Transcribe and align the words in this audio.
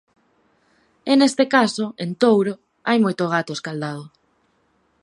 E, 1.11 1.13
neste 1.19 1.45
caso, 1.55 1.85
en 2.03 2.11
Touro 2.21 2.53
hai 2.87 2.97
moito 3.01 3.23
gato 3.33 3.51
escaldado. 3.57 4.03